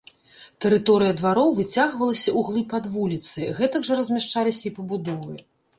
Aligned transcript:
Тэрыторыя 0.63 1.13
двароў 1.19 1.53
выцягвалася 1.59 2.35
ўглыб 2.41 2.75
ад 2.81 2.91
вуліцы, 2.97 3.39
гэтак 3.61 3.81
жа 3.91 4.03
размяшчаліся 4.03 4.63
і 4.73 4.79
пабудовы. 4.81 5.35